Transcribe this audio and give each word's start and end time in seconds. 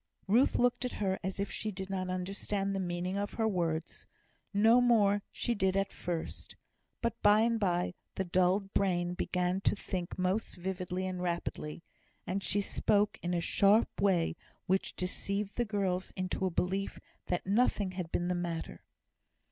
Ruth 0.27 0.55
looked 0.57 0.83
at 0.83 0.93
her 0.93 1.19
as 1.23 1.39
if 1.39 1.51
she 1.51 1.69
did 1.69 1.91
not 1.91 2.09
understand 2.09 2.73
the 2.75 2.79
meaning 2.79 3.17
of 3.19 3.35
her 3.35 3.47
words. 3.47 4.07
No 4.51 4.81
more 4.81 5.21
she 5.31 5.53
did 5.53 5.77
at 5.77 5.93
first. 5.93 6.55
But 7.03 7.21
by 7.21 7.41
and 7.41 7.59
by 7.59 7.93
the 8.15 8.23
dulled 8.23 8.73
brain 8.73 9.13
began 9.13 9.61
to 9.61 9.75
think 9.75 10.17
most 10.17 10.55
vividly 10.55 11.05
and 11.05 11.21
rapidly, 11.21 11.83
and 12.25 12.43
she 12.43 12.61
spoke 12.61 13.19
in 13.21 13.35
a 13.35 13.41
sharp 13.41 14.01
way 14.01 14.35
which 14.65 14.95
deceived 14.95 15.55
the 15.55 15.65
girls 15.65 16.11
into 16.15 16.47
a 16.47 16.49
belief 16.49 16.99
that 17.27 17.45
nothing 17.45 17.91
had 17.91 18.11
been 18.11 18.27
the 18.27 18.33
matter. 18.33 18.83